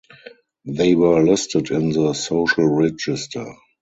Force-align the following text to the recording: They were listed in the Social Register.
They 0.65 0.95
were 0.95 1.21
listed 1.21 1.69
in 1.69 1.91
the 1.91 2.13
Social 2.13 2.65
Register. 2.67 3.45